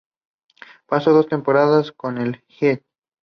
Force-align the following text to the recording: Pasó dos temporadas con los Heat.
Pasó 0.87 1.11
dos 1.13 1.27
temporadas 1.27 1.91
con 1.91 2.15
los 2.15 2.35
Heat. 2.59 2.81